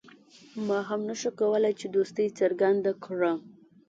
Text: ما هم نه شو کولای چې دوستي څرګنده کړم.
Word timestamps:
ما 0.67 0.79
هم 0.89 1.01
نه 1.09 1.15
شو 1.21 1.29
کولای 1.39 1.73
چې 1.79 1.85
دوستي 1.95 2.25
څرګنده 2.39 2.91
کړم. 3.05 3.39